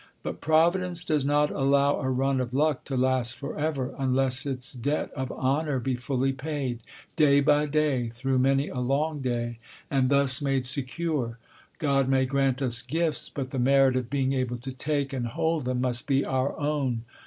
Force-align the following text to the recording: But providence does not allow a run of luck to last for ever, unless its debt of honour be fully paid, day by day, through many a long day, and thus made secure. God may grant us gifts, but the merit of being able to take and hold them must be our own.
But 0.23 0.41
providence 0.41 1.03
does 1.03 1.23
not 1.23 1.51
allow 1.51 1.97
a 1.99 2.09
run 2.09 2.41
of 2.41 2.55
luck 2.55 2.85
to 2.85 2.97
last 2.97 3.35
for 3.37 3.55
ever, 3.55 3.93
unless 3.99 4.47
its 4.47 4.73
debt 4.73 5.11
of 5.11 5.31
honour 5.31 5.77
be 5.79 5.93
fully 5.93 6.33
paid, 6.33 6.79
day 7.15 7.39
by 7.39 7.67
day, 7.67 8.07
through 8.07 8.39
many 8.39 8.67
a 8.67 8.79
long 8.79 9.19
day, 9.19 9.59
and 9.91 10.09
thus 10.09 10.41
made 10.41 10.65
secure. 10.65 11.37
God 11.77 12.09
may 12.09 12.25
grant 12.25 12.63
us 12.63 12.81
gifts, 12.81 13.29
but 13.29 13.51
the 13.51 13.59
merit 13.59 13.95
of 13.95 14.09
being 14.09 14.33
able 14.33 14.57
to 14.57 14.71
take 14.71 15.13
and 15.13 15.27
hold 15.27 15.65
them 15.65 15.81
must 15.81 16.07
be 16.07 16.25
our 16.25 16.57
own. 16.59 17.03